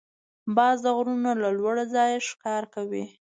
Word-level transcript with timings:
باز 0.55 0.77
د 0.85 0.87
غرونو 0.97 1.31
له 1.43 1.49
لوړ 1.59 1.75
ځایه 1.93 2.19
ښکار 2.27 2.63
کوي 2.75 3.05